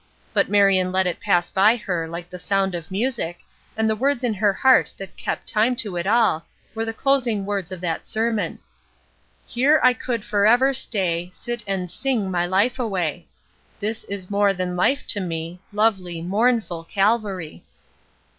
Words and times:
But 0.33 0.49
Marion 0.49 0.91
let 0.91 1.05
it 1.05 1.19
pass 1.19 1.51
by 1.51 1.75
her 1.75 2.07
like 2.07 2.27
the 2.27 2.39
sound 2.39 2.73
of 2.73 2.89
music, 2.89 3.37
and 3.77 3.87
the 3.87 3.95
words 3.95 4.23
in 4.23 4.33
her 4.33 4.51
heart 4.51 4.91
that 4.97 5.15
kept 5.15 5.47
time 5.47 5.75
to 5.75 5.95
it 5.95 6.07
all 6.07 6.43
were 6.73 6.85
the 6.85 6.91
closing 6.91 7.45
words 7.45 7.71
of 7.71 7.81
that 7.81 8.07
sermon: 8.07 8.57
"Here 9.45 9.79
I 9.83 9.93
could 9.93 10.23
forever 10.25 10.73
stay, 10.73 11.29
Sit 11.33 11.61
and 11.67 11.91
sing 11.91 12.31
my 12.31 12.47
life 12.47 12.79
away. 12.79 13.27
This 13.79 14.03
is 14.05 14.31
more 14.31 14.55
than 14.55 14.75
life 14.75 15.05
to 15.05 15.19
me, 15.19 15.59
Lovely, 15.71 16.19
mournful 16.19 16.83
Calvary." 16.85 17.63